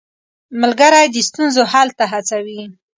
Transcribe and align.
ملګری 0.61 1.05
د 1.13 1.17
ستونزو 1.29 1.63
حل 1.71 1.89
ته 1.97 2.05
هڅوي. 2.11 2.61